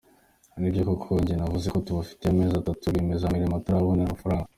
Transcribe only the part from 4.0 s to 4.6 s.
amafaranga.